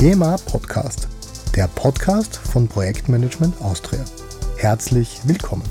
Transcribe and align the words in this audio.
PMA 0.00 0.38
Podcast, 0.46 1.08
der 1.54 1.68
Podcast 1.68 2.34
von 2.34 2.66
Projektmanagement 2.66 3.60
Austria. 3.60 4.02
Herzlich 4.56 5.20
willkommen. 5.24 5.68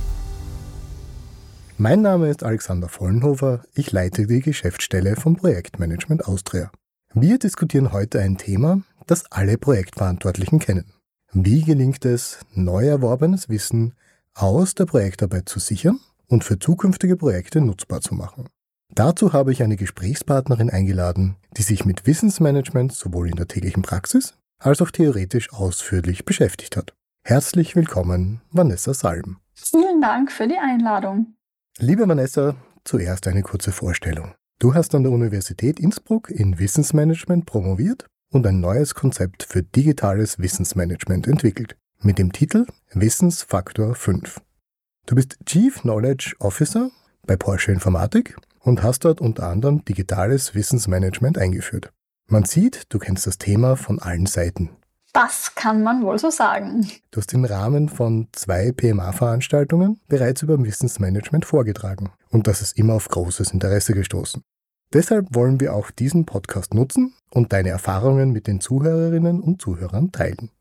Mein 1.79 2.03
Name 2.03 2.29
ist 2.29 2.43
Alexander 2.43 2.89
Vollenhofer, 2.89 3.63
ich 3.73 3.91
leite 3.91 4.27
die 4.27 4.41
Geschäftsstelle 4.41 5.15
von 5.15 5.35
Projektmanagement 5.35 6.27
Austria. 6.27 6.69
Wir 7.15 7.39
diskutieren 7.39 7.91
heute 7.91 8.19
ein 8.19 8.37
Thema, 8.37 8.83
das 9.07 9.23
alle 9.31 9.57
Projektverantwortlichen 9.57 10.59
kennen. 10.59 10.93
Wie 11.33 11.63
gelingt 11.63 12.05
es, 12.05 12.37
neu 12.53 12.85
erworbenes 12.85 13.49
Wissen 13.49 13.95
aus 14.35 14.75
der 14.75 14.85
Projektarbeit 14.85 15.49
zu 15.49 15.57
sichern 15.57 15.99
und 16.27 16.43
für 16.43 16.59
zukünftige 16.59 17.17
Projekte 17.17 17.61
nutzbar 17.61 18.01
zu 18.01 18.13
machen? 18.13 18.45
Dazu 18.93 19.33
habe 19.33 19.51
ich 19.51 19.63
eine 19.63 19.77
Gesprächspartnerin 19.77 20.69
eingeladen, 20.69 21.35
die 21.55 21.61
sich 21.61 21.85
mit 21.85 22.07
Wissensmanagement 22.07 22.91
sowohl 22.91 23.29
in 23.29 23.35
der 23.35 23.47
täglichen 23.47 23.83
Praxis 23.83 24.33
als 24.59 24.81
auch 24.81 24.91
theoretisch 24.91 25.53
ausführlich 25.53 26.25
beschäftigt 26.25 26.75
hat. 26.75 26.93
Herzlich 27.23 27.75
willkommen, 27.75 28.41
Vanessa 28.51 28.93
Salm. 28.93 29.37
Vielen 29.53 30.01
Dank 30.01 30.31
für 30.31 30.47
die 30.47 30.57
Einladung. 30.57 31.35
Liebe 31.77 32.07
Vanessa, 32.07 32.55
zuerst 32.83 33.27
eine 33.27 33.43
kurze 33.43 33.71
Vorstellung. 33.71 34.33
Du 34.59 34.73
hast 34.73 34.93
an 34.95 35.03
der 35.03 35.11
Universität 35.11 35.79
Innsbruck 35.79 36.29
in 36.29 36.59
Wissensmanagement 36.59 37.45
promoviert 37.45 38.07
und 38.31 38.45
ein 38.45 38.59
neues 38.59 38.95
Konzept 38.95 39.43
für 39.43 39.63
digitales 39.63 40.39
Wissensmanagement 40.39 41.27
entwickelt, 41.27 41.77
mit 42.01 42.17
dem 42.17 42.31
Titel 42.33 42.65
Wissensfaktor 42.91 43.95
5. 43.95 44.41
Du 45.05 45.15
bist 45.15 45.37
Chief 45.45 45.81
Knowledge 45.81 46.35
Officer 46.39 46.91
bei 47.25 47.35
Porsche 47.37 47.71
Informatik 47.71 48.35
und 48.59 48.83
hast 48.83 49.05
dort 49.05 49.21
unter 49.21 49.47
anderem 49.47 49.83
digitales 49.85 50.55
Wissensmanagement 50.55 51.37
eingeführt. 51.37 51.91
Man 52.27 52.43
sieht, 52.43 52.83
du 52.89 52.99
kennst 52.99 53.25
das 53.25 53.37
Thema 53.37 53.75
von 53.75 53.99
allen 53.99 54.25
Seiten. 54.25 54.69
Das 55.13 55.55
kann 55.55 55.81
man 55.81 56.03
wohl 56.03 56.19
so 56.19 56.29
sagen. 56.29 56.87
Du 57.09 57.19
hast 57.19 57.33
im 57.33 57.43
Rahmen 57.43 57.89
von 57.89 58.27
zwei 58.31 58.71
PMA-Veranstaltungen 58.71 59.99
bereits 60.07 60.43
über 60.43 60.63
Wissensmanagement 60.63 61.45
vorgetragen 61.45 62.11
und 62.29 62.45
das 62.45 62.61
ist 62.61 62.77
immer 62.77 62.93
auf 62.93 63.07
großes 63.07 63.51
Interesse 63.51 63.93
gestoßen. 63.93 64.43
Deshalb 64.93 65.33
wollen 65.33 65.59
wir 65.59 65.73
auch 65.73 65.91
diesen 65.91 66.25
Podcast 66.25 66.73
nutzen 66.73 67.13
und 67.31 67.53
deine 67.53 67.69
Erfahrungen 67.69 68.31
mit 68.31 68.47
den 68.47 68.61
Zuhörerinnen 68.61 69.41
und 69.41 69.61
Zuhörern 69.61 70.11
teilen. 70.11 70.51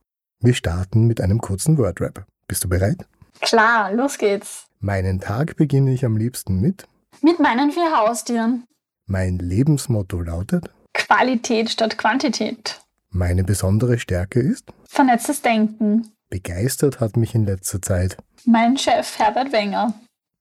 Wir 0.40 0.55
starten 0.55 1.06
mit 1.06 1.20
einem 1.20 1.40
kurzen 1.40 1.77
Wordrap. 1.78 2.24
Bist 2.46 2.64
du 2.64 2.68
bereit? 2.68 3.06
Klar, 3.40 3.92
los 3.92 4.18
geht's. 4.18 4.66
Meinen 4.80 5.20
Tag 5.20 5.56
beginne 5.56 5.92
ich 5.92 6.05
am 6.05 6.16
liebsten 6.16 6.60
mit 6.60 6.86
mit 7.22 7.41
meinen 7.41 7.70
vier 7.70 7.97
Haustieren. 7.97 8.64
Mein 9.06 9.38
Lebensmotto 9.38 10.20
lautet 10.20 10.70
Qualität 10.92 11.70
statt 11.70 11.97
Quantität. 11.98 12.80
Meine 13.11 13.44
besondere 13.44 13.98
Stärke 13.98 14.41
ist 14.41 14.64
vernetztes 14.86 15.42
Denken. 15.42 16.11
Begeistert 16.28 17.00
hat 17.00 17.16
mich 17.16 17.34
in 17.34 17.46
letzter 17.46 17.80
Zeit 17.80 18.19
mein 18.44 18.77
Chef 18.77 19.19
Herbert 19.19 19.52
Wenger. 19.52 19.94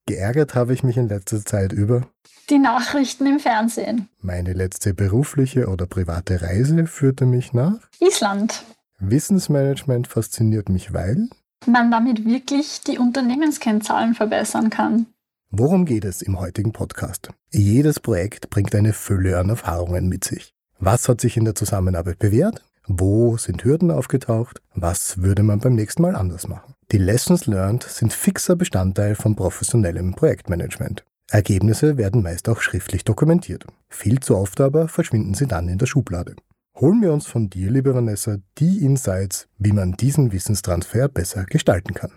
Geärgert 0.05 0.55
habe 0.55 0.73
ich 0.73 0.83
mich 0.83 0.97
in 0.97 1.07
letzter 1.07 1.43
Zeit 1.43 1.71
über 1.73 2.07
die 2.49 2.59
Nachrichten 2.59 3.25
im 3.25 3.39
Fernsehen. 3.39 4.07
Meine 4.21 4.53
letzte 4.53 4.93
berufliche 4.93 5.67
oder 5.67 5.85
private 5.85 6.41
Reise 6.41 6.87
führte 6.87 7.25
mich 7.25 7.53
nach 7.53 7.79
Island. 7.99 8.63
Wissensmanagement 8.99 10.07
fasziniert 10.07 10.69
mich, 10.69 10.93
weil 10.93 11.27
man 11.65 11.91
damit 11.91 12.25
wirklich 12.25 12.81
die 12.81 12.97
Unternehmenskennzahlen 12.97 14.15
verbessern 14.15 14.69
kann. 14.69 15.07
Worum 15.49 15.85
geht 15.85 16.03
es 16.03 16.21
im 16.21 16.41
heutigen 16.41 16.73
Podcast? 16.73 17.29
Jedes 17.53 18.01
Projekt 18.01 18.49
bringt 18.49 18.75
eine 18.75 18.91
Fülle 18.91 19.39
an 19.39 19.47
Erfahrungen 19.47 20.09
mit 20.09 20.25
sich. 20.25 20.53
Was 20.77 21.07
hat 21.07 21.21
sich 21.21 21.37
in 21.37 21.45
der 21.45 21.55
Zusammenarbeit 21.55 22.19
bewährt? 22.19 22.65
Wo 22.85 23.37
sind 23.37 23.63
Hürden 23.63 23.89
aufgetaucht? 23.89 24.61
Was 24.75 25.21
würde 25.21 25.43
man 25.43 25.59
beim 25.59 25.75
nächsten 25.75 26.01
Mal 26.01 26.17
anders 26.17 26.49
machen? 26.49 26.73
Die 26.91 26.97
Lessons 26.97 27.45
learned 27.45 27.83
sind 27.83 28.11
fixer 28.11 28.57
Bestandteil 28.57 29.15
von 29.15 29.37
professionellem 29.37 30.15
Projektmanagement. 30.15 31.05
Ergebnisse 31.31 31.95
werden 31.95 32.23
meist 32.23 32.49
auch 32.49 32.59
schriftlich 32.59 33.05
dokumentiert. 33.05 33.65
Viel 33.87 34.19
zu 34.19 34.35
oft 34.35 34.59
aber 34.59 34.89
verschwinden 34.89 35.33
sie 35.33 35.47
dann 35.47 35.69
in 35.69 35.77
der 35.77 35.85
Schublade. 35.85 36.35
Holen 36.75 37.01
wir 37.01 37.13
uns 37.13 37.25
von 37.25 37.49
dir, 37.49 37.71
liebe 37.71 37.95
Vanessa, 37.95 38.35
die 38.57 38.83
Insights, 38.83 39.47
wie 39.57 39.71
man 39.71 39.93
diesen 39.93 40.33
Wissenstransfer 40.33 41.07
besser 41.07 41.45
gestalten 41.45 41.93
kann. 41.93 42.11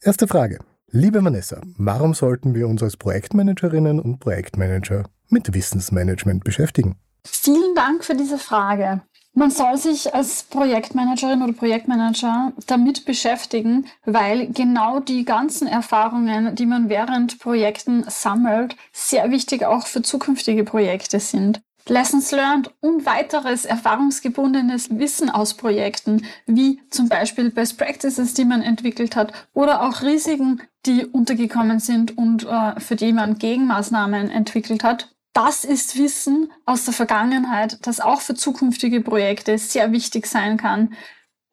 Erste 0.00 0.28
Frage. 0.28 0.60
Liebe 0.92 1.24
Vanessa, 1.24 1.60
warum 1.76 2.14
sollten 2.14 2.54
wir 2.54 2.68
uns 2.68 2.80
als 2.80 2.96
Projektmanagerinnen 2.96 3.98
und 3.98 4.20
Projektmanager 4.20 5.04
mit 5.28 5.52
Wissensmanagement 5.52 6.44
beschäftigen? 6.44 6.94
Vielen 7.24 7.74
Dank 7.74 8.04
für 8.04 8.14
diese 8.14 8.38
Frage. 8.38 9.02
Man 9.34 9.50
soll 9.50 9.76
sich 9.78 10.14
als 10.14 10.44
Projektmanagerin 10.44 11.42
oder 11.42 11.52
Projektmanager 11.52 12.52
damit 12.68 13.04
beschäftigen, 13.04 13.86
weil 14.04 14.46
genau 14.52 15.00
die 15.00 15.24
ganzen 15.24 15.66
Erfahrungen, 15.66 16.54
die 16.54 16.66
man 16.66 16.88
während 16.88 17.40
Projekten 17.40 18.04
sammelt, 18.08 18.76
sehr 18.92 19.30
wichtig 19.32 19.64
auch 19.64 19.88
für 19.88 20.02
zukünftige 20.02 20.62
Projekte 20.62 21.18
sind. 21.18 21.60
Lessons 21.88 22.32
learned 22.32 22.70
und 22.80 23.06
weiteres 23.06 23.64
erfahrungsgebundenes 23.64 24.98
Wissen 24.98 25.30
aus 25.30 25.54
Projekten, 25.54 26.26
wie 26.46 26.80
zum 26.90 27.08
Beispiel 27.08 27.50
Best 27.50 27.78
Practices, 27.78 28.34
die 28.34 28.44
man 28.44 28.62
entwickelt 28.62 29.14
hat, 29.14 29.32
oder 29.54 29.82
auch 29.82 30.02
Risiken, 30.02 30.62
die 30.84 31.06
untergekommen 31.06 31.78
sind 31.78 32.18
und 32.18 32.44
äh, 32.44 32.80
für 32.80 32.96
die 32.96 33.12
man 33.12 33.38
Gegenmaßnahmen 33.38 34.30
entwickelt 34.30 34.82
hat. 34.82 35.14
Das 35.32 35.64
ist 35.64 35.98
Wissen 35.98 36.50
aus 36.64 36.86
der 36.86 36.94
Vergangenheit, 36.94 37.86
das 37.86 38.00
auch 38.00 38.20
für 38.20 38.34
zukünftige 38.34 39.02
Projekte 39.02 39.58
sehr 39.58 39.92
wichtig 39.92 40.26
sein 40.26 40.56
kann. 40.56 40.94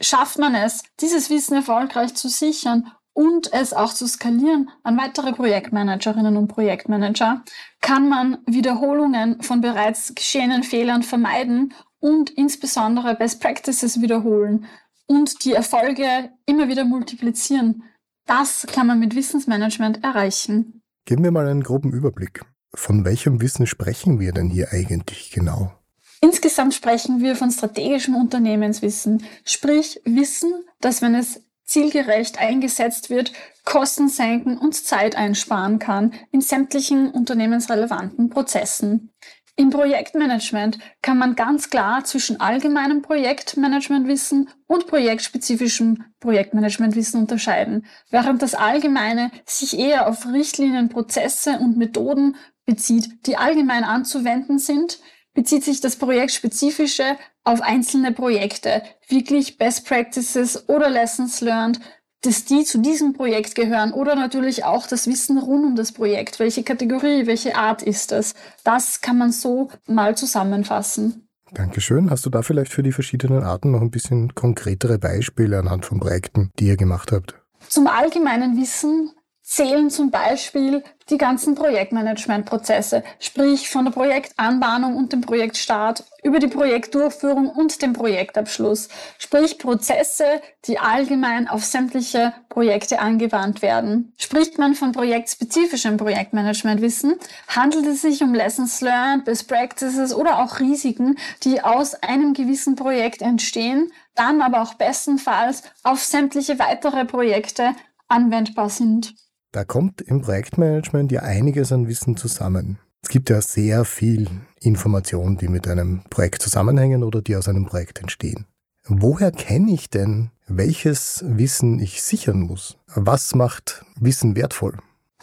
Schafft 0.01 0.39
man 0.39 0.55
es, 0.55 0.83
dieses 0.99 1.29
Wissen 1.29 1.55
erfolgreich 1.55 2.15
zu 2.15 2.29
sichern 2.29 2.91
und 3.13 3.53
es 3.53 3.73
auch 3.73 3.93
zu 3.93 4.07
skalieren 4.07 4.69
an 4.83 4.97
weitere 4.97 5.33
Projektmanagerinnen 5.33 6.35
und 6.35 6.47
Projektmanager, 6.47 7.43
kann 7.81 8.09
man 8.09 8.39
Wiederholungen 8.45 9.41
von 9.41 9.61
bereits 9.61 10.13
geschehenen 10.15 10.63
Fehlern 10.63 11.03
vermeiden 11.03 11.73
und 11.99 12.29
insbesondere 12.31 13.15
Best 13.15 13.39
Practices 13.39 14.01
wiederholen 14.01 14.65
und 15.05 15.45
die 15.45 15.53
Erfolge 15.53 16.31
immer 16.45 16.67
wieder 16.67 16.85
multiplizieren. 16.85 17.83
Das 18.25 18.65
kann 18.71 18.87
man 18.87 18.99
mit 18.99 19.15
Wissensmanagement 19.15 20.03
erreichen. 20.03 20.81
Geben 21.05 21.23
wir 21.23 21.31
mal 21.31 21.47
einen 21.47 21.63
groben 21.63 21.91
Überblick. 21.91 22.41
Von 22.73 23.05
welchem 23.05 23.41
Wissen 23.41 23.67
sprechen 23.67 24.19
wir 24.19 24.31
denn 24.31 24.49
hier 24.49 24.69
eigentlich 24.71 25.31
genau? 25.31 25.73
Insgesamt 26.21 26.73
sprechen 26.73 27.21
wir 27.21 27.35
von 27.35 27.51
strategischem 27.51 28.15
Unternehmenswissen, 28.15 29.23
sprich 29.43 30.01
Wissen, 30.05 30.53
das, 30.79 31.01
wenn 31.01 31.15
es 31.15 31.41
zielgerecht 31.73 32.39
eingesetzt 32.39 33.09
wird, 33.09 33.33
Kosten 33.65 34.07
senken 34.07 34.57
und 34.57 34.75
Zeit 34.75 35.15
einsparen 35.15 35.79
kann 35.79 36.13
in 36.31 36.41
sämtlichen 36.41 37.09
unternehmensrelevanten 37.09 38.29
Prozessen. 38.29 39.11
Im 39.55 39.69
Projektmanagement 39.69 40.79
kann 41.01 41.17
man 41.17 41.35
ganz 41.35 41.69
klar 41.69 42.03
zwischen 42.05 42.39
allgemeinem 42.39 43.03
Projektmanagementwissen 43.03 44.49
und 44.65 44.87
projektspezifischem 44.87 46.03
Projektmanagementwissen 46.19 47.21
unterscheiden, 47.21 47.85
während 48.09 48.41
das 48.41 48.55
Allgemeine 48.55 49.31
sich 49.45 49.77
eher 49.77 50.07
auf 50.07 50.25
Richtlinien, 50.25 50.89
Prozesse 50.89 51.59
und 51.59 51.77
Methoden 51.77 52.35
bezieht, 52.65 53.27
die 53.27 53.37
allgemein 53.37 53.83
anzuwenden 53.83 54.57
sind, 54.57 54.99
bezieht 55.33 55.63
sich 55.63 55.81
das 55.81 55.95
Projektspezifische 55.95 57.17
auf 57.43 57.61
einzelne 57.61 58.11
Projekte, 58.11 58.83
wirklich 59.07 59.57
Best 59.57 59.85
Practices 59.85 60.67
oder 60.69 60.89
Lessons 60.89 61.41
Learned, 61.41 61.79
dass 62.21 62.45
die 62.45 62.63
zu 62.63 62.79
diesem 62.79 63.13
Projekt 63.13 63.55
gehören 63.55 63.91
oder 63.91 64.15
natürlich 64.15 64.63
auch 64.63 64.87
das 64.87 65.07
Wissen 65.07 65.37
rund 65.37 65.65
um 65.65 65.75
das 65.75 65.91
Projekt. 65.91 66.39
Welche 66.39 66.63
Kategorie, 66.63 67.27
welche 67.27 67.55
Art 67.55 67.81
ist 67.83 68.11
das? 68.11 68.33
Das 68.63 69.01
kann 69.01 69.17
man 69.17 69.31
so 69.31 69.69
mal 69.87 70.15
zusammenfassen. 70.15 71.27
Dankeschön. 71.51 72.09
Hast 72.09 72.25
du 72.25 72.29
da 72.29 72.41
vielleicht 72.41 72.71
für 72.71 72.81
die 72.81 72.93
verschiedenen 72.93 73.43
Arten 73.43 73.71
noch 73.71 73.81
ein 73.81 73.91
bisschen 73.91 74.33
konkretere 74.33 74.97
Beispiele 74.97 75.59
anhand 75.59 75.85
von 75.85 75.99
Projekten, 75.99 76.49
die 76.59 76.67
ihr 76.67 76.77
gemacht 76.77 77.11
habt? 77.11 77.35
Zum 77.67 77.87
allgemeinen 77.87 78.59
Wissen 78.59 79.11
zählen 79.43 79.89
zum 79.89 80.09
Beispiel 80.09 80.83
die 81.09 81.17
ganzen 81.17 81.53
Projektmanagementprozesse, 81.53 83.03
sprich 83.19 83.69
von 83.69 83.83
der 83.83 83.91
Projektanbahnung 83.91 84.95
und 84.95 85.11
dem 85.11 85.19
Projektstart 85.19 86.05
über 86.23 86.39
die 86.39 86.47
Projektdurchführung 86.47 87.49
und 87.49 87.81
den 87.81 87.91
Projektabschluss, 87.91 88.87
sprich 89.19 89.59
Prozesse, 89.59 90.41
die 90.65 90.79
allgemein 90.79 91.49
auf 91.49 91.65
sämtliche 91.65 92.33
Projekte 92.47 92.99
angewandt 92.99 93.61
werden. 93.61 94.13
Spricht 94.17 94.57
man 94.57 94.75
von 94.75 94.93
projektspezifischem 94.93 95.97
Projektmanagementwissen, 95.97 97.15
handelt 97.49 97.85
es 97.85 98.01
sich 98.01 98.23
um 98.23 98.33
Lessons 98.33 98.79
learned, 98.79 99.25
Best 99.25 99.49
Practices 99.49 100.15
oder 100.15 100.39
auch 100.41 100.61
Risiken, 100.61 101.17
die 101.43 101.61
aus 101.61 101.95
einem 101.95 102.33
gewissen 102.33 102.75
Projekt 102.75 103.21
entstehen, 103.21 103.91
dann 104.15 104.41
aber 104.41 104.61
auch 104.61 104.75
bestenfalls 104.75 105.63
auf 105.83 106.01
sämtliche 106.01 106.59
weitere 106.59 107.03
Projekte 107.03 107.75
anwendbar 108.07 108.69
sind. 108.69 109.15
Da 109.53 109.63
kommt 109.63 110.01
im 110.01 110.21
Projektmanagement 110.21 111.11
ja 111.11 111.21
einiges 111.21 111.71
an 111.71 111.87
Wissen 111.87 112.17
zusammen. 112.17 112.79
Es 113.03 113.09
gibt 113.09 113.29
ja 113.29 113.39
sehr 113.39 113.85
viel 113.85 114.27
Informationen, 114.59 115.37
die 115.37 115.47
mit 115.47 115.67
einem 115.67 116.01
Projekt 116.09 116.41
zusammenhängen 116.41 117.03
oder 117.03 117.21
die 117.21 117.35
aus 117.35 117.47
einem 117.47 117.67
Projekt 117.67 117.99
entstehen. 117.99 118.47
Woher 118.87 119.31
kenne 119.31 119.71
ich 119.71 119.91
denn, 119.91 120.31
welches 120.47 121.23
Wissen 121.27 121.79
ich 121.79 122.01
sichern 122.01 122.39
muss? 122.41 122.77
Was 122.95 123.35
macht 123.35 123.85
Wissen 123.99 124.35
wertvoll? 124.35 124.75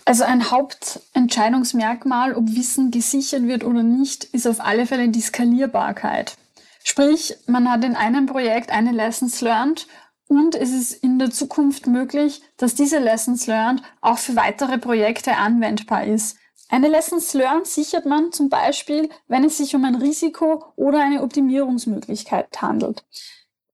Also 0.04 0.22
ein 0.22 0.52
Hauptentscheidungsmerkmal, 0.52 2.34
ob 2.34 2.54
Wissen 2.54 2.92
gesichert 2.92 3.48
wird 3.48 3.64
oder 3.64 3.82
nicht, 3.82 4.22
ist 4.24 4.46
auf 4.46 4.60
alle 4.60 4.86
Fälle 4.86 5.08
die 5.08 5.20
Skalierbarkeit. 5.20 6.36
Sprich, 6.84 7.36
man 7.48 7.68
hat 7.68 7.84
in 7.84 7.96
einem 7.96 8.26
Projekt 8.26 8.70
eine 8.70 8.92
Lessons 8.92 9.40
learned 9.40 9.88
und 10.30 10.54
es 10.54 10.70
ist 10.70 10.92
in 10.92 11.18
der 11.18 11.32
Zukunft 11.32 11.88
möglich, 11.88 12.40
dass 12.56 12.76
diese 12.76 13.00
Lessons 13.00 13.48
learned 13.48 13.82
auch 14.00 14.18
für 14.18 14.36
weitere 14.36 14.78
Projekte 14.78 15.36
anwendbar 15.36 16.04
ist. 16.04 16.36
Eine 16.68 16.86
Lessons 16.86 17.34
learned 17.34 17.66
sichert 17.66 18.06
man 18.06 18.30
zum 18.30 18.48
Beispiel, 18.48 19.08
wenn 19.26 19.42
es 19.42 19.56
sich 19.56 19.74
um 19.74 19.84
ein 19.84 19.96
Risiko 19.96 20.66
oder 20.76 21.02
eine 21.02 21.22
Optimierungsmöglichkeit 21.22 22.62
handelt. 22.62 23.04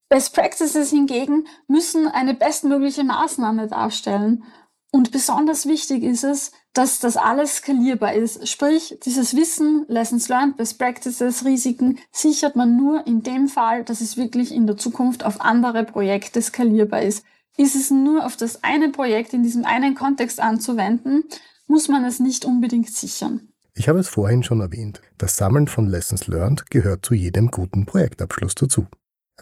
Best 0.08 0.34
Practices 0.34 0.88
hingegen 0.88 1.46
müssen 1.68 2.08
eine 2.08 2.32
bestmögliche 2.32 3.04
Maßnahme 3.04 3.66
darstellen. 3.66 4.44
Und 4.90 5.12
besonders 5.12 5.66
wichtig 5.66 6.02
ist 6.04 6.24
es, 6.24 6.52
dass 6.76 6.98
das 6.98 7.16
alles 7.16 7.56
skalierbar 7.56 8.12
ist. 8.14 8.46
Sprich, 8.46 8.98
dieses 9.04 9.34
Wissen, 9.34 9.86
Lessons 9.88 10.28
learned, 10.28 10.56
Best 10.56 10.78
Practices, 10.78 11.44
Risiken 11.44 11.98
sichert 12.12 12.54
man 12.54 12.76
nur 12.76 13.06
in 13.06 13.22
dem 13.22 13.48
Fall, 13.48 13.82
dass 13.82 14.02
es 14.02 14.16
wirklich 14.16 14.52
in 14.52 14.66
der 14.66 14.76
Zukunft 14.76 15.24
auf 15.24 15.40
andere 15.40 15.84
Projekte 15.84 16.42
skalierbar 16.42 17.02
ist. 17.02 17.24
Ist 17.56 17.76
es 17.76 17.90
nur 17.90 18.26
auf 18.26 18.36
das 18.36 18.62
eine 18.62 18.90
Projekt 18.90 19.32
in 19.32 19.42
diesem 19.42 19.64
einen 19.64 19.94
Kontext 19.94 20.38
anzuwenden, 20.40 21.24
muss 21.66 21.88
man 21.88 22.04
es 22.04 22.20
nicht 22.20 22.44
unbedingt 22.44 22.90
sichern. 22.90 23.48
Ich 23.74 23.88
habe 23.88 23.98
es 23.98 24.08
vorhin 24.08 24.42
schon 24.42 24.60
erwähnt. 24.60 25.00
Das 25.16 25.36
Sammeln 25.36 25.68
von 25.68 25.86
Lessons 25.86 26.26
learned 26.26 26.70
gehört 26.70 27.04
zu 27.04 27.14
jedem 27.14 27.50
guten 27.50 27.86
Projektabschluss 27.86 28.54
dazu. 28.54 28.86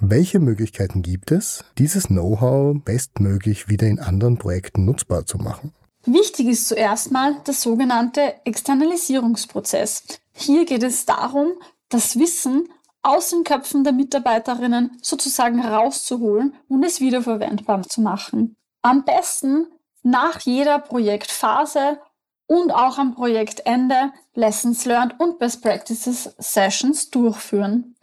Welche 0.01 0.41
Möglichkeiten 0.41 1.03
gibt 1.03 1.31
es, 1.33 1.65
dieses 1.79 2.09
Know-how 2.09 2.77
bestmöglich 2.85 3.69
wieder 3.69 3.87
in 3.87 4.01
anderen 4.01 4.39
Projekten 4.39 4.85
nutzbar 4.85 5.27
zu 5.27 5.39
machen? 5.39 5.73
Wichtig 6.07 6.49
ist 6.49 6.69
zuerst 6.69 7.11
mal 7.11 7.37
der 7.47 7.55
sogenannte 7.55 8.35
Externalisierungsprozess. 8.45 10.05
Hier 10.35 10.67
geht 10.67 10.83
es 10.83 11.07
darum, 11.07 11.53
das 11.89 12.19
Wissen 12.19 12.69
aus 13.03 13.31
den 13.31 13.45
Köpfen 13.45 13.85
der 13.85 13.93
Mitarbeiterinnen 13.93 14.99
sozusagen 15.03 15.65
rauszuholen 15.65 16.55
und 16.69 16.83
es 16.85 17.01
wiederverwendbar 17.01 17.83
zu 17.85 18.01
machen. 18.01 18.57
Am 18.83 19.05
besten 19.05 19.67
nach 20.03 20.41
jeder 20.41 20.79
Projektphase 20.79 21.99
und 22.47 22.71
auch 22.71 22.99
am 22.99 23.15
Projektende 23.15 24.13
Lessons 24.35 24.85
Learned 24.85 25.19
und 25.19 25.39
Best 25.39 25.63
Practices 25.63 26.35
Sessions 26.39 27.11
durchführen. 27.11 27.95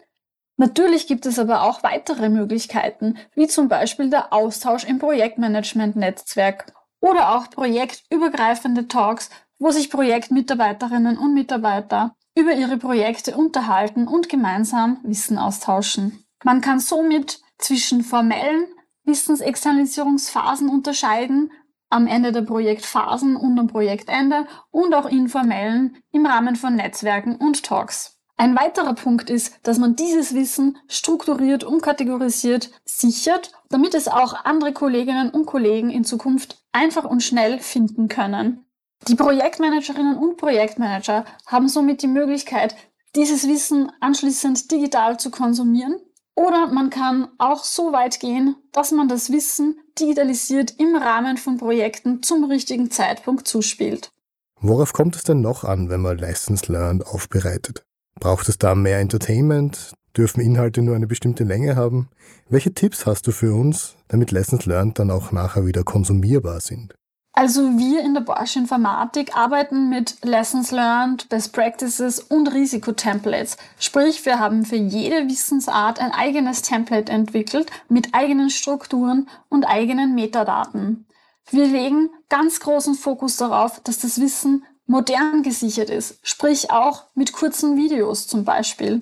Natürlich 0.58 1.08
gibt 1.08 1.26
es 1.26 1.40
aber 1.40 1.64
auch 1.64 1.84
weitere 1.84 2.30
Möglichkeiten, 2.30 3.18
wie 3.36 3.48
zum 3.48 3.68
Beispiel 3.68 4.10
der 4.10 4.34
Austausch 4.34 4.84
im 4.86 5.00
Projektmanagement-Netzwerk 5.00 6.74
oder 7.02 7.36
auch 7.36 7.50
projektübergreifende 7.50 8.88
Talks, 8.88 9.30
wo 9.60 9.72
sich 9.72 9.90
Projektmitarbeiterinnen 9.90 11.18
und 11.18 11.34
Mitarbeiter 11.34 12.16
über 12.36 12.54
ihre 12.54 12.78
Projekte 12.78 13.36
unterhalten 13.36 14.08
und 14.08 14.30
gemeinsam 14.30 15.00
Wissen 15.04 15.38
austauschen. 15.38 16.24
Man 16.44 16.62
kann 16.62 16.80
somit 16.80 17.42
zwischen 17.58 18.04
formellen 18.04 18.66
Wissensexternalisierungsphasen 19.04 20.70
unterscheiden, 20.70 21.52
am 21.90 22.08
Ende 22.08 22.32
der 22.32 22.44
Projektphasen 22.44 23.36
und 23.36 23.60
am 23.60 23.68
Projektende 23.68 24.48
und 24.72 24.94
auch 24.94 25.06
informellen 25.06 25.98
im 26.12 26.26
Rahmen 26.26 26.56
von 26.56 26.76
Netzwerken 26.76 27.36
und 27.36 27.64
Talks. 27.64 28.21
Ein 28.42 28.56
weiterer 28.56 28.96
Punkt 28.96 29.30
ist, 29.30 29.54
dass 29.62 29.78
man 29.78 29.96
dieses 29.96 30.34
Wissen 30.34 30.76
strukturiert 30.88 31.64
und 31.64 31.84
kategorisiert 31.84 32.72
sichert, 32.86 33.52
damit 33.70 33.94
es 33.94 34.08
auch 34.08 34.34
andere 34.46 34.74
Kolleginnen 34.74 35.30
und 35.30 35.46
Kollegen 35.46 35.92
in 35.92 36.04
Zukunft 36.04 36.58
einfach 36.72 37.04
und 37.04 37.22
schnell 37.22 37.60
finden 37.60 38.08
können. 38.08 38.66
Die 39.08 39.14
Projektmanagerinnen 39.14 40.18
und 40.18 40.38
Projektmanager 40.38 41.24
haben 41.46 41.68
somit 41.68 42.02
die 42.02 42.08
Möglichkeit, 42.08 42.76
dieses 43.16 43.48
Wissen 43.48 43.92
anschließend 44.00 44.72
digital 44.72 45.20
zu 45.20 45.30
konsumieren. 45.30 45.98
Oder 46.34 46.66
man 46.66 46.90
kann 46.90 47.28
auch 47.38 47.64
so 47.64 47.92
weit 47.94 48.20
gehen, 48.20 48.56
dass 48.72 48.92
man 48.92 49.08
das 49.08 49.32
Wissen 49.32 49.80
digitalisiert 50.00 50.80
im 50.80 50.96
Rahmen 50.96 51.38
von 51.38 51.58
Projekten 51.58 52.24
zum 52.24 52.46
richtigen 52.46 52.90
Zeitpunkt 52.90 53.48
zuspielt. 53.48 54.12
Worauf 54.60 54.94
kommt 54.94 55.16
es 55.16 55.22
denn 55.22 55.42
noch 55.42 55.64
an, 55.64 55.92
wenn 55.92 56.02
man 56.02 56.18
Lessons 56.18 56.68
Learned 56.68 57.06
aufbereitet? 57.06 57.84
Braucht 58.22 58.48
es 58.50 58.60
da 58.60 58.76
mehr 58.76 59.00
Entertainment? 59.00 59.94
Dürfen 60.16 60.42
Inhalte 60.42 60.84
nur 60.84 60.96
eine 60.96 61.08
bestimmte 61.08 61.44
Länge 61.44 61.76
haben? 61.76 62.08
Welche 62.50 62.72
Tipps 62.72 63.08
hast 63.08 63.26
du 63.26 63.32
für 63.32 63.56
uns, 63.56 63.96
damit 64.10 64.30
Lessons 64.30 64.68
Learned 64.68 65.00
dann 65.00 65.10
auch 65.10 65.32
nachher 65.32 65.66
wieder 65.66 65.84
konsumierbar 65.84 66.62
sind? 66.62 66.94
Also 67.34 67.62
wir 67.80 68.04
in 68.04 68.14
der 68.14 68.22
Bosch 68.22 68.58
Informatik 68.58 69.36
arbeiten 69.36 69.90
mit 69.90 70.24
Lessons 70.24 70.70
Learned, 70.70 71.30
Best 71.30 71.52
Practices 71.52 72.20
und 72.20 72.54
Risikotemplates. 72.54 73.58
Sprich, 73.80 74.24
wir 74.24 74.38
haben 74.38 74.66
für 74.66 74.76
jede 74.76 75.28
Wissensart 75.28 76.00
ein 76.00 76.12
eigenes 76.12 76.62
Template 76.62 77.12
entwickelt 77.12 77.72
mit 77.90 78.14
eigenen 78.14 78.52
Strukturen 78.52 79.30
und 79.50 79.66
eigenen 79.66 80.14
Metadaten. 80.14 81.08
Wir 81.50 81.66
legen 81.66 82.12
ganz 82.30 82.60
großen 82.60 82.94
Fokus 82.94 83.38
darauf, 83.38 83.80
dass 83.80 83.98
das 83.98 84.22
Wissen 84.22 84.64
modern 84.92 85.42
gesichert 85.42 85.90
ist, 85.90 86.20
sprich 86.22 86.70
auch 86.70 87.06
mit 87.16 87.32
kurzen 87.32 87.78
Videos 87.78 88.28
zum 88.28 88.44
Beispiel. 88.44 89.02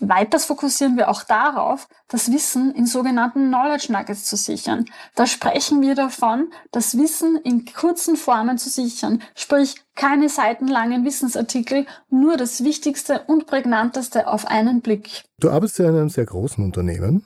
Weiters 0.00 0.44
fokussieren 0.44 0.96
wir 0.96 1.08
auch 1.08 1.22
darauf, 1.22 1.88
das 2.08 2.30
Wissen 2.32 2.72
in 2.74 2.86
sogenannten 2.86 3.48
Knowledge 3.48 3.92
Nuggets 3.92 4.24
zu 4.24 4.36
sichern. 4.36 4.86
Da 5.14 5.26
sprechen 5.26 5.80
wir 5.80 5.94
davon, 5.94 6.48
das 6.72 6.98
Wissen 6.98 7.36
in 7.42 7.64
kurzen 7.64 8.16
Formen 8.16 8.58
zu 8.58 8.68
sichern, 8.68 9.22
sprich 9.34 9.76
keine 9.94 10.28
seitenlangen 10.28 11.04
Wissensartikel, 11.04 11.86
nur 12.10 12.36
das 12.36 12.62
Wichtigste 12.64 13.22
und 13.26 13.46
Prägnanteste 13.46 14.28
auf 14.28 14.46
einen 14.46 14.80
Blick. 14.80 15.24
Du 15.38 15.50
arbeitest 15.50 15.78
ja 15.78 15.88
in 15.88 15.96
einem 15.96 16.08
sehr 16.10 16.26
großen 16.26 16.64
Unternehmen. 16.64 17.24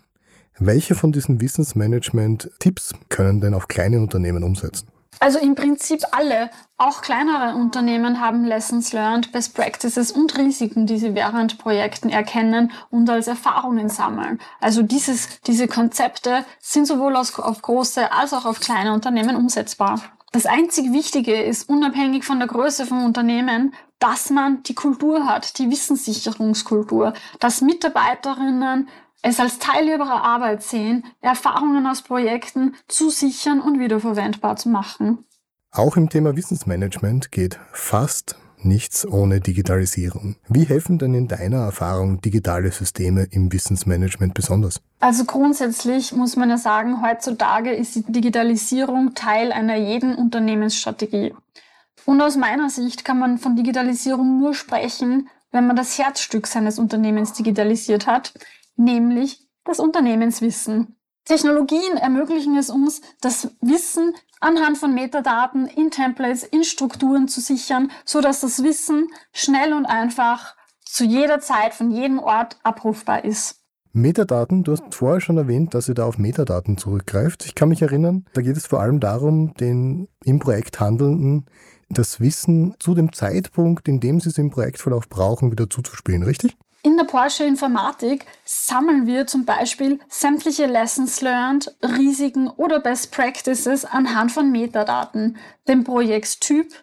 Welche 0.58 0.94
von 0.94 1.12
diesen 1.12 1.41
Wissensmanagement-Tipps 1.41 2.94
können 3.08 3.41
denn 3.41 3.55
auch 3.55 3.69
kleine 3.69 4.00
Unternehmen 4.00 4.44
umsetzen? 4.44 4.92
Also 5.20 5.38
im 5.38 5.55
Prinzip 5.55 6.03
alle, 6.11 6.50
auch 6.79 7.00
kleinere 7.00 7.55
Unternehmen 7.55 8.20
haben 8.20 8.44
Lessons 8.44 8.93
learned, 8.93 9.31
Best 9.31 9.55
Practices 9.55 10.11
und 10.11 10.37
Risiken, 10.37 10.87
die 10.87 10.99
sie 10.99 11.14
während 11.14 11.59
Projekten 11.59 12.09
erkennen 12.09 12.73
und 12.91 13.09
als 13.09 13.29
Erfahrungen 13.29 13.88
sammeln. 13.88 14.41
Also 14.61 14.82
dieses, 14.82 15.41
diese 15.43 15.69
Konzepte 15.69 16.44
sind 16.58 16.87
sowohl 16.87 17.15
auf 17.15 17.63
große 17.63 18.13
als 18.13 18.32
auch 18.32 18.46
auf 18.46 18.58
kleine 18.58 18.93
Unternehmen 18.93 19.37
umsetzbar. 19.37 20.01
Das 20.32 20.46
einzig 20.46 20.93
Wichtige 20.93 21.43
ist, 21.43 21.69
unabhängig 21.69 22.25
von 22.25 22.39
der 22.39 22.48
Größe 22.48 22.87
vom 22.87 23.05
Unternehmen, 23.05 23.75
dass 23.98 24.31
man 24.31 24.63
die 24.65 24.75
Kultur 24.75 25.27
hat, 25.27 25.58
die 25.58 25.70
Wissenssicherungskultur, 25.70 27.13
dass 27.39 27.60
Mitarbeiterinnen 27.60 28.89
es 29.22 29.41
als 29.41 29.58
Teil 29.58 29.88
ihrer 29.88 30.22
Arbeit 30.24 30.62
sehen, 30.62 31.05
Erfahrungen 31.20 31.86
aus 31.86 32.02
Projekten 32.02 32.74
zu 32.88 33.08
sichern 33.08 33.60
und 33.60 33.79
wiederverwendbar 33.79 34.56
zu 34.56 34.69
machen. 34.69 35.24
Auch 35.70 35.96
im 35.96 36.10
Thema 36.10 36.36
Wissensmanagement 36.36 37.32
geht 37.32 37.58
fast 37.72 38.36
nichts 38.64 39.06
ohne 39.06 39.41
Digitalisierung. 39.41 40.36
Wie 40.48 40.64
helfen 40.64 40.98
denn 40.98 41.14
in 41.14 41.29
deiner 41.29 41.64
Erfahrung 41.64 42.20
digitale 42.20 42.70
Systeme 42.70 43.26
im 43.31 43.52
Wissensmanagement 43.52 44.34
besonders? 44.34 44.81
Also 45.00 45.24
grundsätzlich 45.24 46.12
muss 46.12 46.36
man 46.36 46.50
ja 46.50 46.58
sagen, 46.58 47.02
heutzutage 47.02 47.72
ist 47.72 47.94
die 47.94 48.05
Digitalisierung 48.06 49.14
Teil 49.14 49.52
einer 49.52 49.76
jeden 49.76 50.14
Unternehmensstrategie. 50.14 51.34
Und 52.05 52.20
aus 52.20 52.36
meiner 52.36 52.69
Sicht 52.69 53.05
kann 53.05 53.19
man 53.19 53.38
von 53.38 53.56
Digitalisierung 53.56 54.38
nur 54.38 54.55
sprechen, 54.55 55.29
wenn 55.52 55.67
man 55.67 55.76
das 55.76 55.98
Herzstück 55.98 56.46
seines 56.46 56.79
Unternehmens 56.79 57.32
digitalisiert 57.34 58.06
hat, 58.06 58.32
nämlich 58.76 59.46
das 59.64 59.79
Unternehmenswissen. 59.79 60.96
Technologien 61.24 61.96
ermöglichen 61.96 62.56
es 62.56 62.69
uns, 62.69 63.00
das 63.20 63.50
Wissen 63.60 64.12
anhand 64.41 64.76
von 64.79 64.93
Metadaten 64.93 65.67
in 65.67 65.91
Templates, 65.91 66.43
in 66.43 66.64
Strukturen 66.64 67.29
zu 67.29 67.41
sichern, 67.41 67.91
so 68.05 68.20
dass 68.20 68.41
das 68.41 68.62
Wissen 68.64 69.08
schnell 69.32 69.72
und 69.72 69.86
einfach 69.86 70.56
zu 70.84 71.05
jeder 71.05 71.41
Zeit 71.41 71.74
von 71.74 71.91
jedem 71.91 72.19
Ort 72.19 72.58
abrufbar 72.64 73.24
ist. 73.24 73.60
Metadaten, 73.94 74.64
du 74.64 74.72
hast 74.72 74.94
vorher 74.94 75.20
schon 75.20 75.36
erwähnt, 75.36 75.74
dass 75.74 75.88
ihr 75.88 75.94
da 75.94 76.06
auf 76.06 76.19
Metadaten 76.19 76.79
zurückgreift. 76.79 77.44
Ich 77.44 77.55
kann 77.55 77.69
mich 77.69 77.82
erinnern, 77.82 78.24
da 78.32 78.41
geht 78.41 78.56
es 78.56 78.67
vor 78.67 78.81
allem 78.81 79.00
darum, 79.00 79.55
den 79.55 80.08
im 80.24 80.38
Projekt 80.38 80.81
Handelnden 80.81 81.44
das 81.91 82.19
Wissen 82.20 82.74
zu 82.79 82.94
dem 82.94 83.12
Zeitpunkt, 83.12 83.86
in 83.88 84.00
dem 84.00 84.19
sie 84.19 84.31
es 84.31 84.38
im 84.38 84.50
Projektverlauf 84.50 85.10
brauchen, 85.10 85.52
wieder 85.52 85.69
zuzuspielen, 85.69 86.22
richtig? 86.22 86.56
In 86.84 86.96
der 86.96 87.05
Porsche 87.05 87.44
Informatik 87.44 88.27
sammeln 88.44 89.06
wir 89.06 89.29
zum 89.29 89.44
Beispiel 89.44 90.01
sämtliche 90.08 90.67
Lessons 90.67 91.20
learned, 91.20 91.72
Risiken 91.81 92.48
oder 92.48 92.81
Best 92.81 93.12
Practices 93.12 93.84
anhand 93.84 94.32
von 94.32 94.51
Metadaten, 94.51 95.36
dem 95.69 95.84
Projekttyp, 95.84 96.74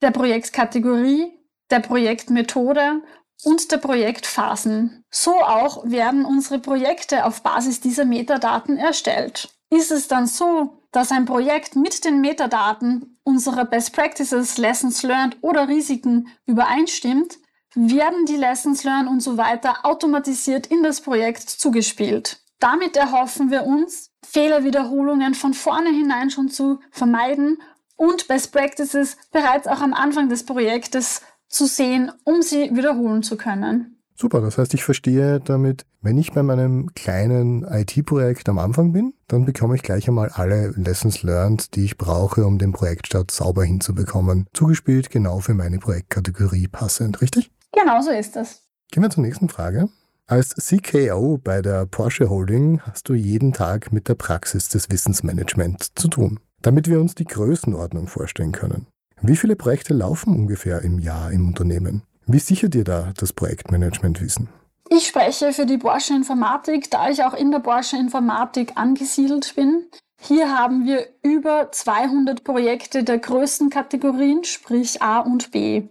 der 0.00 0.12
Projektkategorie, 0.12 1.32
der 1.70 1.80
Projektmethode 1.80 3.02
und 3.42 3.72
der 3.72 3.78
Projektphasen. 3.78 5.04
So 5.10 5.34
auch 5.40 5.90
werden 5.90 6.24
unsere 6.24 6.60
Projekte 6.60 7.24
auf 7.24 7.42
Basis 7.42 7.80
dieser 7.80 8.04
Metadaten 8.04 8.76
erstellt. 8.76 9.48
Ist 9.70 9.90
es 9.90 10.06
dann 10.06 10.28
so, 10.28 10.84
dass 10.92 11.10
ein 11.10 11.24
Projekt 11.24 11.74
mit 11.74 12.04
den 12.04 12.20
Metadaten 12.20 13.18
unserer 13.24 13.64
Best 13.64 13.92
Practices, 13.92 14.56
Lessons 14.56 15.02
Learned 15.02 15.36
oder 15.40 15.66
Risiken 15.66 16.28
übereinstimmt, 16.46 17.38
werden 17.74 18.24
die 18.26 18.36
Lessons 18.36 18.84
Learned 18.84 19.08
und 19.08 19.20
so 19.20 19.36
weiter 19.36 19.84
automatisiert 19.84 20.66
in 20.66 20.82
das 20.82 21.00
Projekt 21.00 21.48
zugespielt. 21.48 22.40
Damit 22.60 22.96
erhoffen 22.96 23.50
wir 23.50 23.64
uns, 23.64 24.10
Fehlerwiederholungen 24.26 25.34
von 25.34 25.54
vornherein 25.54 26.30
schon 26.30 26.48
zu 26.48 26.80
vermeiden 26.90 27.58
und 27.96 28.28
Best 28.28 28.52
Practices 28.52 29.16
bereits 29.32 29.66
auch 29.66 29.80
am 29.80 29.94
Anfang 29.94 30.28
des 30.28 30.44
Projektes 30.44 31.22
zu 31.48 31.66
sehen, 31.66 32.12
um 32.24 32.42
sie 32.42 32.74
wiederholen 32.74 33.22
zu 33.22 33.36
können. 33.36 33.94
Super, 34.20 34.40
das 34.40 34.58
heißt, 34.58 34.74
ich 34.74 34.82
verstehe 34.82 35.38
damit, 35.38 35.86
wenn 36.00 36.18
ich 36.18 36.32
bei 36.32 36.42
meinem 36.42 36.92
kleinen 36.94 37.62
IT-Projekt 37.62 38.48
am 38.48 38.58
Anfang 38.58 38.92
bin, 38.92 39.14
dann 39.28 39.44
bekomme 39.44 39.76
ich 39.76 39.82
gleich 39.82 40.08
einmal 40.08 40.30
alle 40.30 40.70
Lessons 40.76 41.22
learned, 41.22 41.76
die 41.76 41.84
ich 41.84 41.96
brauche, 41.96 42.44
um 42.44 42.58
den 42.58 42.72
Projektstart 42.72 43.30
sauber 43.30 43.64
hinzubekommen, 43.64 44.48
zugespielt 44.52 45.10
genau 45.10 45.38
für 45.38 45.54
meine 45.54 45.78
Projektkategorie 45.78 46.66
passend, 46.66 47.20
richtig? 47.20 47.52
Genau 47.72 48.00
so 48.00 48.10
ist 48.10 48.36
das. 48.36 48.62
Gehen 48.90 49.02
wir 49.02 49.10
zur 49.10 49.22
nächsten 49.22 49.48
Frage. 49.48 49.88
Als 50.26 50.54
CKO 50.54 51.38
bei 51.42 51.62
der 51.62 51.86
Porsche 51.86 52.28
Holding 52.28 52.80
hast 52.82 53.08
du 53.08 53.14
jeden 53.14 53.52
Tag 53.52 53.92
mit 53.92 54.08
der 54.08 54.14
Praxis 54.14 54.68
des 54.68 54.90
Wissensmanagements 54.90 55.92
zu 55.94 56.08
tun. 56.08 56.38
Damit 56.60 56.88
wir 56.88 57.00
uns 57.00 57.14
die 57.14 57.24
Größenordnung 57.24 58.08
vorstellen 58.08 58.52
können. 58.52 58.86
Wie 59.22 59.36
viele 59.36 59.56
Projekte 59.56 59.94
laufen 59.94 60.34
ungefähr 60.34 60.82
im 60.82 60.98
Jahr 60.98 61.32
im 61.32 61.48
Unternehmen? 61.48 62.02
Wie 62.26 62.38
sichert 62.38 62.74
ihr 62.74 62.84
da 62.84 63.12
das 63.16 63.32
Projektmanagementwissen? 63.32 64.48
Ich 64.90 65.06
spreche 65.06 65.52
für 65.52 65.66
die 65.66 65.78
Porsche 65.78 66.14
Informatik, 66.14 66.90
da 66.90 67.10
ich 67.10 67.22
auch 67.22 67.34
in 67.34 67.50
der 67.50 67.60
Porsche 67.60 67.96
Informatik 67.96 68.72
angesiedelt 68.76 69.54
bin. 69.54 69.86
Hier 70.20 70.56
haben 70.56 70.84
wir 70.84 71.06
über 71.22 71.70
200 71.70 72.42
Projekte 72.42 73.04
der 73.04 73.18
größten 73.18 73.70
Kategorien, 73.70 74.44
sprich 74.44 75.00
A 75.00 75.20
und 75.20 75.52
B. 75.52 75.88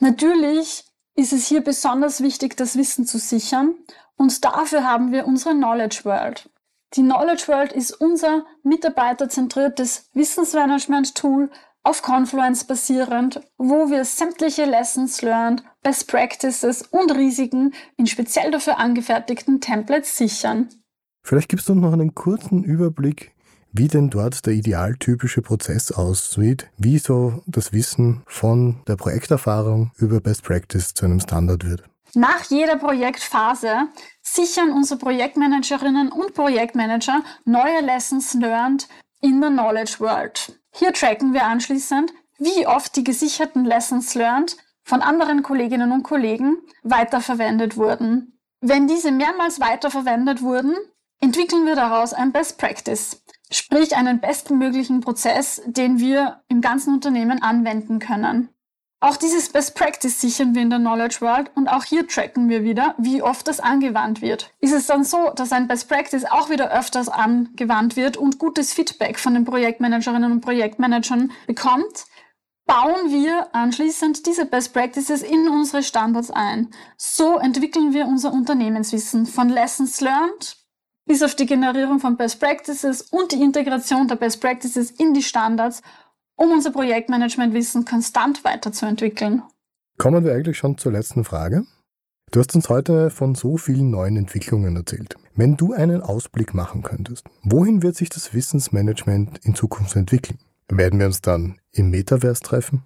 Natürlich 0.00 0.84
ist 1.14 1.32
es 1.32 1.46
hier 1.46 1.62
besonders 1.62 2.20
wichtig, 2.20 2.56
das 2.56 2.76
Wissen 2.76 3.06
zu 3.06 3.18
sichern 3.18 3.74
und 4.16 4.44
dafür 4.44 4.84
haben 4.84 5.12
wir 5.12 5.26
unsere 5.26 5.54
Knowledge 5.54 6.00
World. 6.04 6.50
Die 6.94 7.02
Knowledge 7.02 7.48
World 7.48 7.72
ist 7.72 7.92
unser 7.92 8.44
mitarbeiterzentriertes 8.62 10.10
Wissensmanagement-Tool, 10.14 11.50
auf 11.84 12.00
Confluence 12.02 12.64
basierend, 12.64 13.42
wo 13.58 13.90
wir 13.90 14.04
sämtliche 14.04 14.64
Lessons 14.64 15.20
learned, 15.20 15.62
Best 15.82 16.08
Practices 16.08 16.82
und 16.82 17.14
Risiken 17.14 17.74
in 17.98 18.06
speziell 18.06 18.50
dafür 18.50 18.78
angefertigten 18.78 19.60
Templates 19.60 20.16
sichern. 20.16 20.68
Vielleicht 21.22 21.50
gibst 21.50 21.68
du 21.68 21.72
uns 21.72 21.82
noch 21.82 21.92
einen 21.92 22.14
kurzen 22.14 22.64
Überblick, 22.64 23.33
wie 23.74 23.88
denn 23.88 24.08
dort 24.08 24.46
der 24.46 24.54
idealtypische 24.54 25.42
Prozess 25.42 25.90
aussieht, 25.92 26.68
wie 26.78 26.98
so 26.98 27.42
das 27.46 27.72
Wissen 27.72 28.22
von 28.26 28.82
der 28.86 28.96
Projekterfahrung 28.96 29.90
über 29.98 30.20
Best 30.20 30.44
Practice 30.44 30.94
zu 30.94 31.04
einem 31.04 31.20
Standard 31.20 31.64
wird. 31.64 31.82
Nach 32.14 32.42
jeder 32.44 32.76
Projektphase 32.76 33.88
sichern 34.22 34.70
unsere 34.70 35.00
Projektmanagerinnen 35.00 36.12
und 36.12 36.34
Projektmanager 36.34 37.22
neue 37.44 37.80
Lessons 37.80 38.34
learned 38.34 38.88
in 39.20 39.40
der 39.40 39.50
Knowledge 39.50 39.96
World. 39.98 40.52
Hier 40.72 40.92
tracken 40.92 41.32
wir 41.32 41.44
anschließend, 41.44 42.12
wie 42.38 42.68
oft 42.68 42.94
die 42.94 43.02
gesicherten 43.02 43.64
Lessons 43.64 44.14
learned 44.14 44.56
von 44.84 45.02
anderen 45.02 45.42
Kolleginnen 45.42 45.90
und 45.90 46.04
Kollegen 46.04 46.58
weiterverwendet 46.84 47.76
wurden. 47.76 48.38
Wenn 48.60 48.86
diese 48.86 49.10
mehrmals 49.10 49.58
weiterverwendet 49.58 50.42
wurden, 50.42 50.76
entwickeln 51.20 51.66
wir 51.66 51.74
daraus 51.74 52.12
ein 52.12 52.32
Best 52.32 52.58
Practice, 52.58 53.23
sprich 53.50 53.96
einen 53.96 54.20
bestmöglichen 54.20 55.00
Prozess, 55.00 55.62
den 55.66 55.98
wir 55.98 56.42
im 56.48 56.60
ganzen 56.60 56.94
Unternehmen 56.94 57.42
anwenden 57.42 57.98
können. 57.98 58.48
Auch 59.04 59.18
dieses 59.18 59.50
Best 59.50 59.74
Practice 59.74 60.18
sichern 60.18 60.54
wir 60.54 60.62
in 60.62 60.70
der 60.70 60.78
Knowledge 60.78 61.20
World 61.20 61.50
und 61.54 61.68
auch 61.68 61.84
hier 61.84 62.08
tracken 62.08 62.48
wir 62.48 62.62
wieder, 62.62 62.94
wie 62.96 63.20
oft 63.20 63.46
das 63.46 63.60
angewandt 63.60 64.22
wird. 64.22 64.50
Ist 64.60 64.72
es 64.72 64.86
dann 64.86 65.04
so, 65.04 65.30
dass 65.36 65.52
ein 65.52 65.68
Best 65.68 65.90
Practice 65.90 66.24
auch 66.24 66.48
wieder 66.48 66.72
öfters 66.72 67.10
angewandt 67.10 67.96
wird 67.96 68.16
und 68.16 68.38
gutes 68.38 68.72
Feedback 68.72 69.18
von 69.18 69.34
den 69.34 69.44
Projektmanagerinnen 69.44 70.32
und 70.32 70.40
Projektmanagern 70.40 71.32
bekommt, 71.46 72.06
bauen 72.64 73.10
wir 73.10 73.54
anschließend 73.54 74.24
diese 74.24 74.46
Best 74.46 74.72
Practices 74.72 75.22
in 75.22 75.48
unsere 75.48 75.82
Standards 75.82 76.30
ein. 76.30 76.70
So 76.96 77.36
entwickeln 77.36 77.92
wir 77.92 78.06
unser 78.06 78.32
Unternehmenswissen 78.32 79.26
von 79.26 79.50
Lessons 79.50 80.00
Learned 80.00 80.63
bis 81.06 81.22
auf 81.22 81.34
die 81.34 81.46
Generierung 81.46 82.00
von 82.00 82.16
Best 82.16 82.40
Practices 82.40 83.02
und 83.02 83.32
die 83.32 83.42
Integration 83.42 84.08
der 84.08 84.16
Best 84.16 84.40
Practices 84.40 84.90
in 84.90 85.14
die 85.14 85.22
Standards 85.22 85.82
um 86.36 86.50
unser 86.50 86.72
Projektmanagementwissen 86.72 87.84
konstant 87.84 88.42
weiterzuentwickeln. 88.44 89.42
Kommen 89.98 90.24
wir 90.24 90.32
eigentlich 90.32 90.58
schon 90.58 90.78
zur 90.78 90.92
letzten 90.92 91.24
Frage. 91.24 91.64
Du 92.32 92.40
hast 92.40 92.54
uns 92.56 92.68
heute 92.68 93.10
von 93.10 93.36
so 93.36 93.56
vielen 93.56 93.90
neuen 93.90 94.16
Entwicklungen 94.16 94.74
erzählt. 94.74 95.14
Wenn 95.36 95.56
du 95.56 95.72
einen 95.72 96.02
Ausblick 96.02 96.54
machen 96.54 96.82
könntest, 96.82 97.26
wohin 97.42 97.82
wird 97.82 97.94
sich 97.94 98.08
das 98.08 98.34
Wissensmanagement 98.34 99.38
in 99.44 99.54
Zukunft 99.54 99.94
entwickeln? 99.94 100.38
Werden 100.68 100.98
wir 100.98 101.06
uns 101.06 101.20
dann 101.20 101.60
im 101.70 101.90
Metaverse 101.90 102.42
treffen? 102.42 102.82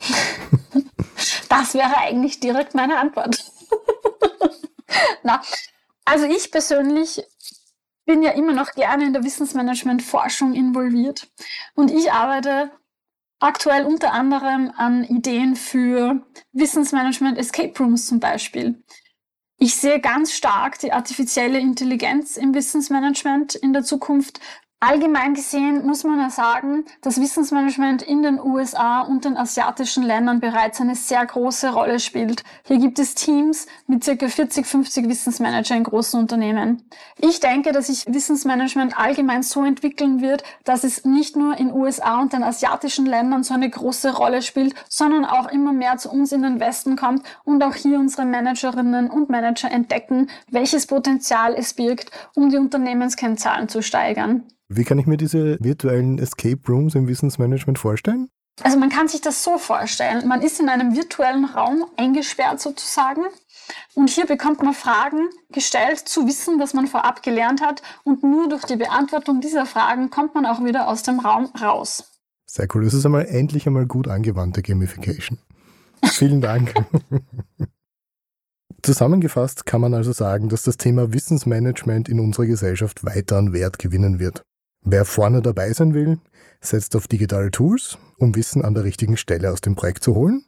das 1.48 1.72
wäre 1.72 1.96
eigentlich 1.96 2.40
direkt 2.40 2.74
meine 2.74 2.98
Antwort. 2.98 3.50
Na, 5.22 5.40
also 6.04 6.26
ich 6.26 6.50
persönlich 6.50 7.22
bin 8.04 8.22
ja 8.22 8.32
immer 8.32 8.52
noch 8.52 8.72
gerne 8.72 9.06
in 9.06 9.12
der 9.12 9.24
Wissensmanagement-Forschung 9.24 10.54
involviert 10.54 11.30
und 11.74 11.90
ich 11.90 12.12
arbeite 12.12 12.72
aktuell 13.38 13.84
unter 13.84 14.12
anderem 14.12 14.72
an 14.76 15.04
Ideen 15.04 15.56
für 15.56 16.24
Wissensmanagement 16.52 17.38
Escape 17.38 17.76
Rooms 17.78 18.06
zum 18.06 18.20
Beispiel. 18.20 18.82
Ich 19.58 19.76
sehe 19.76 20.00
ganz 20.00 20.32
stark 20.32 20.78
die 20.80 20.92
artifizielle 20.92 21.58
Intelligenz 21.58 22.36
im 22.36 22.54
Wissensmanagement 22.54 23.54
in 23.54 23.72
der 23.72 23.84
Zukunft 23.84 24.40
Allgemein 24.84 25.34
gesehen 25.34 25.86
muss 25.86 26.02
man 26.02 26.18
ja 26.18 26.28
sagen, 26.28 26.86
dass 27.02 27.20
Wissensmanagement 27.20 28.02
in 28.02 28.24
den 28.24 28.40
USA 28.40 29.02
und 29.02 29.24
den 29.24 29.36
asiatischen 29.36 30.02
Ländern 30.02 30.40
bereits 30.40 30.80
eine 30.80 30.96
sehr 30.96 31.24
große 31.24 31.72
Rolle 31.72 32.00
spielt. 32.00 32.42
Hier 32.64 32.78
gibt 32.78 32.98
es 32.98 33.14
Teams 33.14 33.68
mit 33.86 34.02
circa 34.02 34.26
40, 34.26 34.66
50 34.66 35.08
Wissensmanager 35.08 35.76
in 35.76 35.84
großen 35.84 36.18
Unternehmen. 36.18 36.82
Ich 37.16 37.38
denke, 37.38 37.70
dass 37.70 37.86
sich 37.86 38.12
Wissensmanagement 38.12 38.98
allgemein 38.98 39.44
so 39.44 39.64
entwickeln 39.64 40.20
wird, 40.20 40.42
dass 40.64 40.82
es 40.82 41.04
nicht 41.04 41.36
nur 41.36 41.56
in 41.58 41.72
USA 41.72 42.20
und 42.20 42.32
den 42.32 42.42
asiatischen 42.42 43.06
Ländern 43.06 43.44
so 43.44 43.54
eine 43.54 43.70
große 43.70 44.16
Rolle 44.16 44.42
spielt, 44.42 44.74
sondern 44.88 45.24
auch 45.24 45.46
immer 45.52 45.72
mehr 45.72 45.96
zu 45.98 46.10
uns 46.10 46.32
in 46.32 46.42
den 46.42 46.58
Westen 46.58 46.96
kommt 46.96 47.22
und 47.44 47.62
auch 47.62 47.76
hier 47.76 48.00
unsere 48.00 48.24
Managerinnen 48.24 49.10
und 49.10 49.30
Manager 49.30 49.70
entdecken, 49.70 50.28
welches 50.50 50.88
Potenzial 50.88 51.54
es 51.56 51.72
birgt, 51.72 52.10
um 52.34 52.50
die 52.50 52.58
Unternehmenskennzahlen 52.58 53.68
zu 53.68 53.80
steigern. 53.80 54.42
Wie 54.76 54.84
kann 54.84 54.98
ich 54.98 55.06
mir 55.06 55.18
diese 55.18 55.58
virtuellen 55.60 56.18
Escape 56.18 56.60
Rooms 56.68 56.94
im 56.94 57.06
Wissensmanagement 57.06 57.78
vorstellen? 57.78 58.28
Also 58.62 58.78
man 58.78 58.90
kann 58.90 59.08
sich 59.08 59.20
das 59.20 59.42
so 59.42 59.58
vorstellen. 59.58 60.26
Man 60.26 60.42
ist 60.42 60.60
in 60.60 60.68
einem 60.68 60.94
virtuellen 60.94 61.44
Raum 61.44 61.84
eingesperrt 61.96 62.60
sozusagen. 62.60 63.22
Und 63.94 64.10
hier 64.10 64.26
bekommt 64.26 64.62
man 64.62 64.74
Fragen 64.74 65.28
gestellt 65.50 65.98
zu 65.98 66.26
Wissen, 66.26 66.58
das 66.58 66.74
man 66.74 66.86
vorab 66.86 67.22
gelernt 67.22 67.60
hat. 67.60 67.82
Und 68.04 68.22
nur 68.22 68.48
durch 68.48 68.64
die 68.64 68.76
Beantwortung 68.76 69.40
dieser 69.40 69.66
Fragen 69.66 70.10
kommt 70.10 70.34
man 70.34 70.46
auch 70.46 70.64
wieder 70.64 70.88
aus 70.88 71.02
dem 71.02 71.20
Raum 71.20 71.46
raus. 71.60 72.04
Sehr 72.46 72.68
cool. 72.74 72.84
Das 72.84 72.94
ist 72.94 73.06
einmal 73.06 73.26
endlich 73.26 73.66
einmal 73.66 73.86
gut 73.86 74.08
angewandte 74.08 74.62
Gamification. 74.62 75.38
Vielen 76.04 76.40
Dank. 76.40 76.74
Zusammengefasst 78.82 79.64
kann 79.64 79.80
man 79.80 79.94
also 79.94 80.12
sagen, 80.12 80.48
dass 80.48 80.62
das 80.62 80.76
Thema 80.76 81.12
Wissensmanagement 81.12 82.08
in 82.08 82.20
unserer 82.20 82.46
Gesellschaft 82.46 83.04
weiter 83.04 83.38
an 83.38 83.52
Wert 83.52 83.78
gewinnen 83.78 84.18
wird. 84.18 84.42
Wer 84.84 85.04
vorne 85.04 85.42
dabei 85.42 85.72
sein 85.72 85.94
will, 85.94 86.18
setzt 86.60 86.96
auf 86.96 87.06
digitale 87.06 87.50
Tools, 87.50 87.98
um 88.18 88.34
Wissen 88.34 88.64
an 88.64 88.74
der 88.74 88.84
richtigen 88.84 89.16
Stelle 89.16 89.52
aus 89.52 89.60
dem 89.60 89.76
Projekt 89.76 90.02
zu 90.02 90.14
holen 90.14 90.44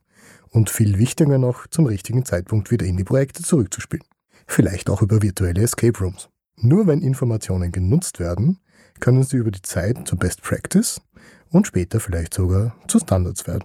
und 0.50 0.70
viel 0.70 0.98
wichtiger 0.98 1.38
noch, 1.38 1.66
zum 1.68 1.86
richtigen 1.86 2.24
Zeitpunkt 2.24 2.70
wieder 2.70 2.84
in 2.84 2.96
die 2.96 3.04
Projekte 3.04 3.42
zurückzuspielen. 3.42 4.06
Vielleicht 4.46 4.90
auch 4.90 5.02
über 5.02 5.22
virtuelle 5.22 5.62
Escape 5.62 5.98
Rooms. 5.98 6.28
Nur 6.56 6.86
wenn 6.86 7.00
Informationen 7.00 7.72
genutzt 7.72 8.20
werden, 8.20 8.58
können 9.00 9.22
sie 9.22 9.36
über 9.36 9.50
die 9.50 9.62
Zeit 9.62 10.06
zur 10.06 10.18
Best 10.18 10.42
Practice 10.42 11.00
und 11.50 11.66
später 11.66 12.00
vielleicht 12.00 12.34
sogar 12.34 12.76
zu 12.88 12.98
Standards 12.98 13.46
werden. 13.46 13.64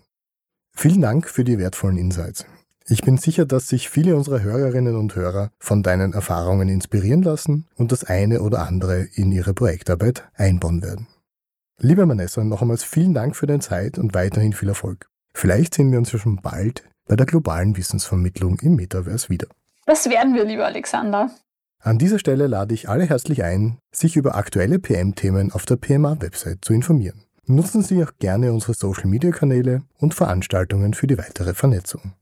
Vielen 0.75 1.01
Dank 1.01 1.27
für 1.27 1.43
die 1.43 1.57
wertvollen 1.57 1.97
Insights. 1.97 2.45
Ich 2.91 3.03
bin 3.03 3.17
sicher, 3.17 3.45
dass 3.45 3.67
sich 3.67 3.87
viele 3.87 4.15
unserer 4.15 4.41
Hörerinnen 4.41 4.95
und 4.95 5.15
Hörer 5.15 5.51
von 5.59 5.83
deinen 5.83 6.13
Erfahrungen 6.13 6.69
inspirieren 6.69 7.21
lassen 7.21 7.67
und 7.75 7.91
das 7.91 8.03
eine 8.03 8.41
oder 8.41 8.65
andere 8.65 9.01
in 9.13 9.31
ihre 9.31 9.53
Projektarbeit 9.53 10.27
einbauen 10.33 10.81
werden. 10.81 11.05
Liebe 11.79 12.09
Vanessa, 12.09 12.43
noch 12.43 12.63
einmal 12.63 12.77
vielen 12.77 13.13
Dank 13.13 13.35
für 13.35 13.45
deine 13.45 13.59
Zeit 13.59 13.99
und 13.99 14.15
weiterhin 14.15 14.53
viel 14.53 14.69
Erfolg. 14.69 15.07
Vielleicht 15.35 15.75
sehen 15.75 15.91
wir 15.91 15.99
uns 15.99 16.11
ja 16.11 16.17
schon 16.17 16.37
bald 16.41 16.83
bei 17.07 17.15
der 17.15 17.27
globalen 17.27 17.77
Wissensvermittlung 17.77 18.57
im 18.61 18.75
Metaverse 18.75 19.29
wieder. 19.29 19.47
Das 19.85 20.09
werden 20.09 20.33
wir, 20.33 20.45
lieber 20.45 20.65
Alexander. 20.65 21.29
An 21.81 21.99
dieser 21.99 22.17
Stelle 22.17 22.47
lade 22.47 22.73
ich 22.73 22.89
alle 22.89 23.05
herzlich 23.05 23.43
ein, 23.43 23.77
sich 23.91 24.15
über 24.15 24.33
aktuelle 24.33 24.79
PM-Themen 24.79 25.51
auf 25.51 25.67
der 25.67 25.75
PMA-Website 25.75 26.65
zu 26.65 26.73
informieren. 26.73 27.23
Nutzen 27.45 27.83
Sie 27.83 28.03
auch 28.03 28.13
gerne 28.17 28.51
unsere 28.51 28.73
Social-Media-Kanäle 28.73 29.83
und 29.99 30.15
Veranstaltungen 30.15 30.95
für 30.95 31.05
die 31.05 31.19
weitere 31.19 31.53
Vernetzung. 31.53 32.13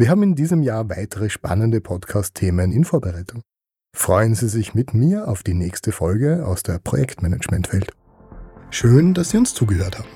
Wir 0.00 0.08
haben 0.08 0.22
in 0.22 0.34
diesem 0.34 0.62
Jahr 0.62 0.88
weitere 0.88 1.28
spannende 1.28 1.82
Podcast-Themen 1.82 2.72
in 2.72 2.86
Vorbereitung. 2.86 3.42
Freuen 3.94 4.34
Sie 4.34 4.48
sich 4.48 4.72
mit 4.72 4.94
mir 4.94 5.28
auf 5.28 5.42
die 5.42 5.52
nächste 5.52 5.92
Folge 5.92 6.46
aus 6.46 6.62
der 6.62 6.78
Projektmanagement-Welt. 6.78 7.92
Schön, 8.70 9.12
dass 9.12 9.28
Sie 9.28 9.36
uns 9.36 9.52
zugehört 9.52 9.98
haben. 9.98 10.08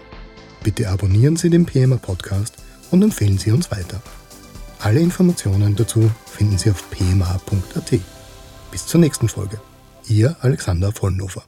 Bitte 0.63 0.89
abonnieren 0.89 1.37
Sie 1.37 1.51
den 1.51 1.67
PMA 1.67 1.97
Podcast 1.97 2.65
und 2.93 3.03
empfehlen 3.03 3.37
Sie 3.37 3.53
uns 3.53 3.71
weiter. 3.71 4.03
Alle 4.79 5.01
Informationen 5.01 5.77
dazu 5.77 6.11
finden 6.25 6.57
Sie 6.57 6.71
auf 6.71 6.91
pma.at. 6.91 8.01
Bis 8.71 8.87
zur 8.87 9.01
nächsten 9.01 9.29
Folge. 9.29 9.61
Ihr 10.09 10.35
Alexander 10.41 10.93
Vollnofer. 10.93 11.45